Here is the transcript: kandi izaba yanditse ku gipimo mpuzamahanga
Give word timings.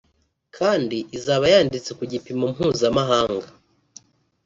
kandi 0.57 0.97
izaba 1.17 1.45
yanditse 1.53 1.91
ku 1.97 2.03
gipimo 2.11 2.45
mpuzamahanga 2.53 3.47